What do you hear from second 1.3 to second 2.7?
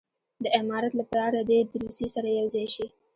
دې د روسیې سره یو ځای